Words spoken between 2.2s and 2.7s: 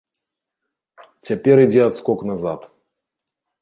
назад.